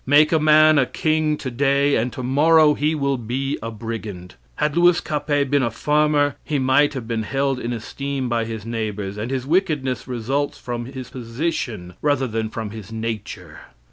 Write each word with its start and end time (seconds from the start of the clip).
Make 0.07 0.31
a 0.31 0.39
man 0.39 0.79
a 0.79 0.87
king 0.87 1.37
today 1.37 1.95
and 1.95 2.11
tomorrow 2.11 2.73
he 2.73 2.95
will 2.95 3.19
be 3.19 3.59
a 3.61 3.69
brigand. 3.69 4.33
Had 4.55 4.75
Louis 4.75 4.99
Capet 4.99 5.51
been 5.51 5.61
a 5.61 5.69
farmer, 5.69 6.37
he 6.43 6.57
might 6.57 6.95
have 6.95 7.07
been 7.07 7.21
held 7.21 7.59
in 7.59 7.71
esteem 7.71 8.27
by 8.27 8.45
his 8.45 8.65
neighbors, 8.65 9.15
and 9.15 9.29
his 9.29 9.45
wickedness 9.45 10.07
results 10.07 10.57
from 10.57 10.85
his 10.85 11.11
position 11.11 11.93
rather 12.01 12.25
than 12.25 12.49
from 12.49 12.71
his 12.71 12.91
nature. 12.91 13.59